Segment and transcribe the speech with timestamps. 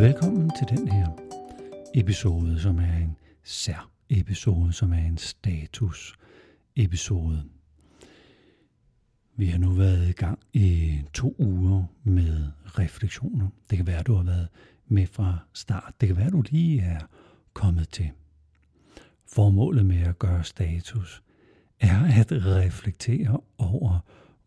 [0.00, 1.08] Velkommen til den her
[1.94, 6.18] episode, som er en sær episode, som er en status
[6.76, 7.42] episode.
[9.36, 13.48] Vi har nu været i gang i to uger med refleksioner.
[13.70, 14.48] Det kan være, du har været
[14.86, 15.94] med fra start.
[16.00, 17.00] Det kan være, du lige er
[17.52, 18.10] kommet til.
[19.26, 21.22] Formålet med at gøre status
[21.80, 23.98] er at reflektere over,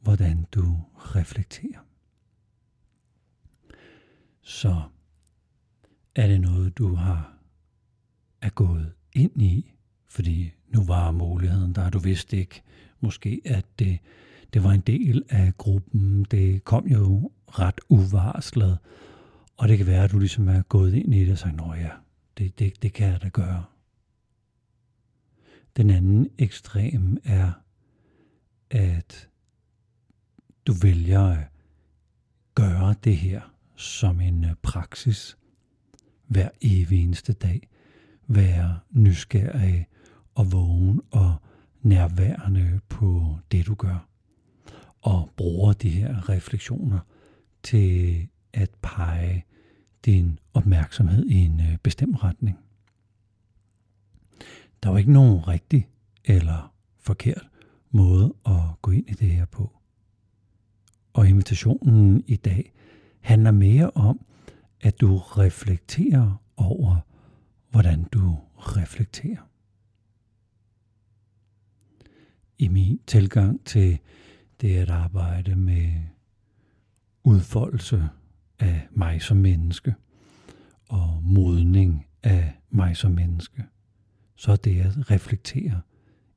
[0.02, 1.80] hvordan du reflekterer.
[4.42, 4.82] Så
[6.20, 7.34] er det noget, du har
[8.42, 9.74] er gået ind i,
[10.08, 12.62] fordi nu var muligheden der, du vidste ikke
[13.00, 14.00] måske, at det,
[14.54, 16.24] det var en del af gruppen.
[16.24, 18.78] Det kom jo ret uvarslet,
[19.58, 21.74] og det kan være, at du ligesom er gået ind i det og sagt, nå
[21.74, 21.90] ja,
[22.38, 23.66] det, det, det kan jeg da gøre.
[25.78, 27.52] Den anden ekstrem er,
[28.70, 29.30] at
[30.68, 31.48] du vælger at
[32.56, 33.42] gøre det her
[33.76, 35.39] som en øh, praksis
[36.30, 37.70] hver evig eneste dag.
[38.28, 39.88] Være nysgerrig
[40.36, 41.36] og vågen og
[41.82, 44.08] nærværende på det, du gør.
[45.02, 47.00] Og bruger de her refleksioner
[47.64, 49.46] til at pege
[50.06, 52.58] din opmærksomhed i en øh, bestemt retning.
[54.84, 55.88] Der er jo ikke nogen rigtig
[56.26, 57.50] eller forkert
[57.92, 59.72] måde at gå ind i det her på.
[61.14, 62.74] Og invitationen i dag
[63.22, 64.26] handler mere om,
[64.82, 67.00] at du reflekterer over,
[67.70, 69.50] hvordan du reflekterer.
[72.58, 74.00] I min tilgang til
[74.62, 75.94] det at arbejde med
[77.24, 78.10] udfoldelse
[78.60, 79.96] af mig som menneske
[80.90, 83.64] og modning af mig som menneske,
[84.36, 85.82] så er det at reflektere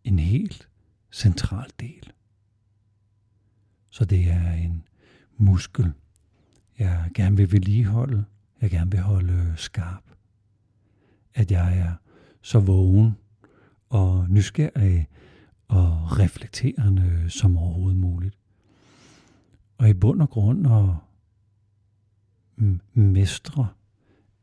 [0.04, 0.68] en helt
[1.12, 2.12] central del.
[3.90, 4.88] Så det er en
[5.36, 5.92] muskel,
[6.78, 8.24] jeg gerne vil vedligeholde,
[8.60, 10.02] jeg gerne vil holde øh, skarp.
[11.34, 11.92] At jeg er
[12.42, 13.16] så vågen
[13.88, 15.08] og nysgerrig
[15.68, 18.38] og reflekterende øh, som overhovedet muligt.
[19.78, 20.94] Og i bund og grund at
[22.56, 23.68] mm, mestre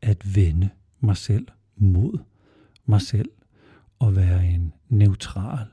[0.02, 0.70] at vende
[1.00, 2.18] mig selv mod
[2.84, 3.30] mig selv
[3.98, 5.66] og være en neutral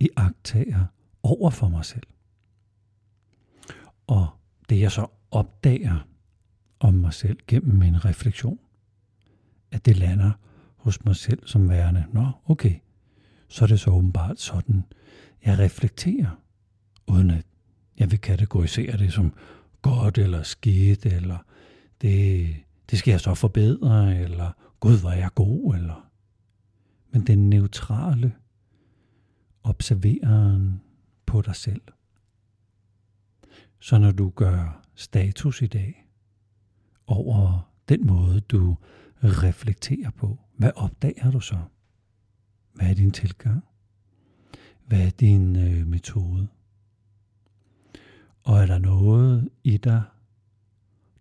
[0.00, 0.86] iagtager
[1.22, 2.06] over for mig selv.
[4.06, 4.28] Og
[4.68, 6.08] det jeg så opdager
[6.80, 8.58] om mig selv gennem en refleksion,
[9.70, 10.30] at det lander
[10.76, 12.74] hos mig selv som værende, nå okay,
[13.48, 14.84] så er det så åbenbart sådan,
[15.44, 16.40] jeg reflekterer,
[17.06, 17.46] uden at
[17.98, 19.32] jeg vil kategorisere det som
[19.82, 21.38] godt eller skidt, eller
[22.00, 22.56] det,
[22.90, 26.08] det skal jeg så forbedre, eller gud, hvor er jeg god, eller...
[27.10, 28.32] Men den neutrale
[29.62, 30.80] observeren
[31.26, 31.82] på dig selv.
[33.80, 36.06] Så når du gør status i dag
[37.06, 38.76] over den måde, du
[39.22, 41.58] reflekterer på, hvad opdager du så?
[42.72, 43.64] Hvad er din tilgang?
[44.86, 46.48] Hvad er din øh, metode?
[48.44, 50.02] Og er der noget i dig,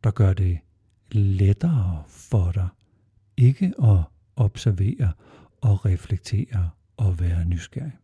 [0.03, 0.59] der gør det
[1.12, 2.68] lettere for dig
[3.38, 3.98] ikke at
[4.36, 5.14] observere
[5.62, 7.98] og reflektere og være nysgerrig?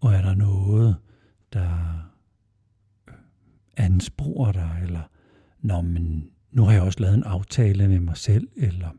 [0.00, 0.96] Og er der noget,
[1.52, 2.13] der
[3.76, 5.02] ansporer dig, eller
[5.64, 8.90] Nå, men nu har jeg også lavet en aftale med mig selv, eller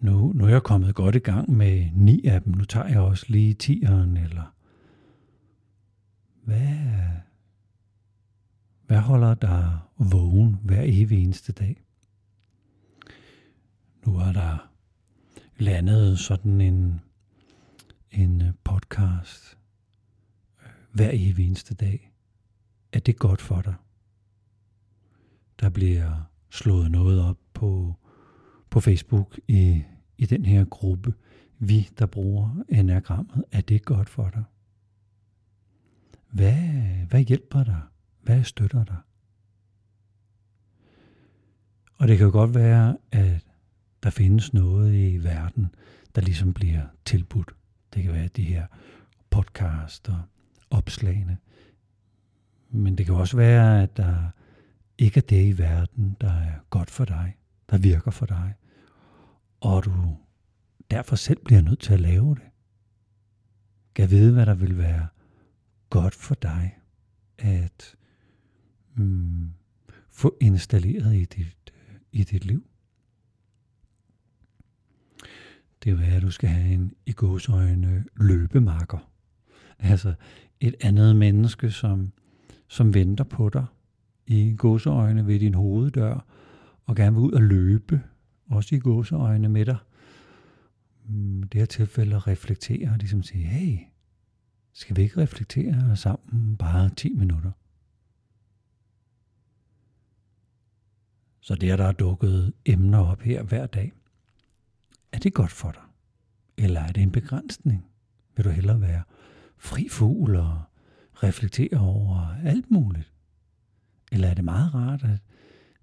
[0.00, 3.00] nu, nu er jeg kommet godt i gang med ni af dem, nu tager jeg
[3.00, 4.54] også lige tieren, eller
[6.44, 6.78] hvad,
[8.86, 11.82] hvad holder dig vågen hver evig eneste dag?
[14.06, 14.70] Nu er der
[15.58, 17.00] landet sådan en,
[18.10, 19.58] en podcast
[20.62, 22.09] øh, hver evig eneste dag.
[22.92, 23.74] Er det godt for dig?
[25.60, 27.94] Der bliver slået noget op på,
[28.70, 29.82] på Facebook i,
[30.18, 31.14] i den her gruppe.
[31.58, 34.44] Vi, der bruger enagrammet, er det godt for dig?
[36.30, 36.58] Hvad,
[37.08, 37.80] hvad hjælper dig?
[38.22, 38.96] Hvad støtter dig?
[41.94, 43.46] Og det kan jo godt være, at
[44.02, 45.74] der findes noget i verden,
[46.14, 47.54] der ligesom bliver tilbudt.
[47.94, 48.66] Det kan være de her
[49.30, 50.28] podcaster,
[50.70, 51.38] og opslagene.
[52.70, 54.30] Men det kan også være, at der
[54.98, 57.36] ikke er det i verden, der er godt for dig,
[57.70, 58.54] der virker for dig,
[59.60, 60.16] og du
[60.90, 62.44] derfor selv bliver nødt til at lave det.
[63.94, 65.08] Kan vide, hvad der vil være
[65.90, 66.78] godt for dig
[67.38, 67.94] at
[68.94, 69.50] mm,
[70.10, 72.66] få installeret i dit, øh, i dit liv.
[75.84, 79.10] Det er at du skal have en i gåsøjne løbemarker.
[79.78, 80.14] Altså
[80.60, 82.12] et andet menneske, som,
[82.70, 83.66] som venter på dig,
[84.26, 86.26] i godseøjne ved din hoveddør
[86.86, 88.02] og gerne vil ud og løbe,
[88.46, 89.76] også i godseøjne med dig.
[91.08, 93.78] I det her tilfælde at reflektere og ligesom sige, hey,
[94.72, 97.50] skal vi ikke reflektere sammen bare 10 minutter?
[101.40, 103.92] Så det, der er dukket emner op her hver dag,
[105.12, 105.82] er det godt for dig?
[106.56, 107.86] Eller er det en begrænsning?
[108.36, 109.02] Vil du hellere være
[109.58, 110.62] fri fugl og
[111.22, 113.12] reflektere over alt muligt?
[114.12, 115.18] Eller er det meget rart, at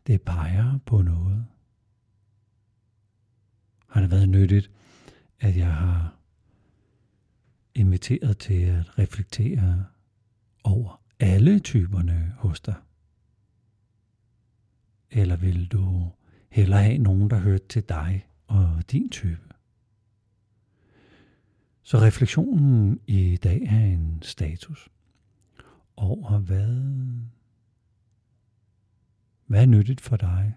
[0.08, 1.46] det peger på noget?
[3.88, 4.72] Har det været nyttigt,
[5.40, 6.16] at jeg har
[7.76, 9.86] inviteret til at reflektere
[10.64, 12.76] over alle typerne hos dig?
[15.12, 16.12] Eller vil du
[16.50, 19.48] hellere have nogen, der hørte til dig og din type?
[21.84, 24.90] Så refleksionen i dag er en status
[25.98, 26.94] over, hvad,
[29.46, 30.56] hvad er nyttigt for dig,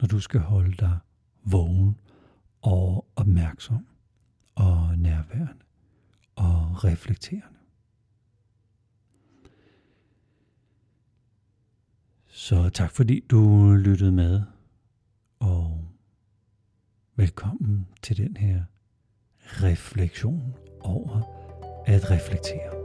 [0.00, 0.98] når du skal holde dig
[1.44, 1.96] vågen
[2.62, 3.86] og opmærksom
[4.54, 5.64] og nærværende
[6.36, 7.58] og reflekterende.
[12.26, 14.42] Så tak fordi du lyttede med,
[15.38, 15.88] og
[17.16, 18.64] velkommen til den her
[19.42, 21.22] refleksion over
[21.86, 22.83] at reflektere.